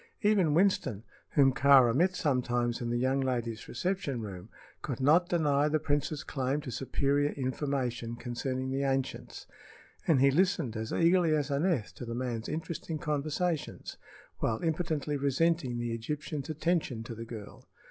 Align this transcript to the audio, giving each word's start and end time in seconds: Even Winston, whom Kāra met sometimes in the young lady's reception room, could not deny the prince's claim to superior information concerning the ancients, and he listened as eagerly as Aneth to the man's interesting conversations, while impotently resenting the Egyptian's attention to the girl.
Even 0.23 0.55
Winston, 0.55 1.03
whom 1.33 1.53
Kāra 1.53 1.93
met 1.93 2.15
sometimes 2.15 2.81
in 2.81 2.89
the 2.89 2.97
young 2.97 3.19
lady's 3.21 3.67
reception 3.67 4.19
room, 4.19 4.49
could 4.81 4.99
not 4.99 5.29
deny 5.29 5.67
the 5.67 5.77
prince's 5.77 6.23
claim 6.23 6.59
to 6.61 6.71
superior 6.71 7.29
information 7.33 8.15
concerning 8.15 8.71
the 8.71 8.81
ancients, 8.81 9.45
and 10.07 10.19
he 10.19 10.31
listened 10.31 10.75
as 10.75 10.91
eagerly 10.91 11.35
as 11.35 11.51
Aneth 11.51 11.93
to 11.93 12.05
the 12.05 12.15
man's 12.15 12.49
interesting 12.49 12.97
conversations, 12.97 13.97
while 14.39 14.63
impotently 14.63 15.17
resenting 15.17 15.77
the 15.77 15.93
Egyptian's 15.93 16.49
attention 16.49 17.03
to 17.03 17.13
the 17.13 17.23
girl. 17.25 17.69